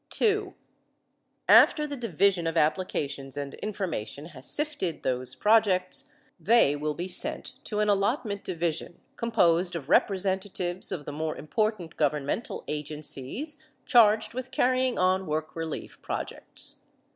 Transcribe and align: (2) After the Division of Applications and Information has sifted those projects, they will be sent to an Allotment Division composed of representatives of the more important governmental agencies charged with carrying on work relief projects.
(2) 0.09 0.55
After 1.47 1.85
the 1.85 1.95
Division 1.95 2.47
of 2.47 2.57
Applications 2.57 3.37
and 3.37 3.53
Information 3.53 4.25
has 4.29 4.49
sifted 4.49 5.03
those 5.03 5.35
projects, 5.35 6.11
they 6.39 6.75
will 6.75 6.95
be 6.95 7.07
sent 7.07 7.53
to 7.65 7.77
an 7.77 7.87
Allotment 7.87 8.43
Division 8.43 8.99
composed 9.15 9.75
of 9.75 9.91
representatives 9.91 10.91
of 10.91 11.05
the 11.05 11.13
more 11.13 11.37
important 11.37 11.97
governmental 11.97 12.63
agencies 12.67 13.61
charged 13.85 14.33
with 14.33 14.49
carrying 14.49 14.97
on 14.97 15.27
work 15.27 15.55
relief 15.55 16.01
projects. 16.01 16.77